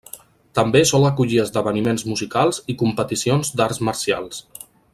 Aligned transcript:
També 0.59 0.79
sol 0.91 1.03
acollir 1.09 1.37
esdeveniments 1.43 2.05
musicals 2.13 2.61
i 2.75 2.77
competicions 2.81 3.53
d'arts 3.61 3.83
marcials. 3.91 4.43